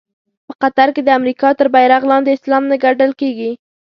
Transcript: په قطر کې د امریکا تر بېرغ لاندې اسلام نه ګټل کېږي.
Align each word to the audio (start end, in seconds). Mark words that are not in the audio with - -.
په 0.47 0.53
قطر 0.61 0.87
کې 0.95 1.01
د 1.05 1.09
امریکا 1.19 1.49
تر 1.59 1.67
بېرغ 1.73 2.01
لاندې 2.11 2.29
اسلام 2.37 2.63
نه 2.71 2.75
ګټل 2.85 3.11
کېږي. 3.21 3.51